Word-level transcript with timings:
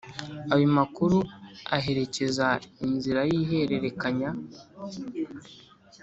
Ayo 0.53 0.67
makuru 0.77 1.17
aherekeza 1.77 2.47
inzira 2.85 3.21
y’ihererekanya 3.29 4.29